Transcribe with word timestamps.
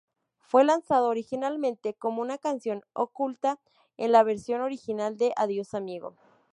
Fue 0.39 0.63
lanzado 0.63 1.09
originalmente 1.09 1.93
como 1.93 2.23
una 2.23 2.39
canción 2.39 2.81
oculta 2.93 3.59
en 3.97 4.11
la 4.13 4.23
versión 4.23 4.61
original 4.61 5.15
de 5.15 5.31
"¡Adiós 5.37 5.75
Amigos! 5.75 6.15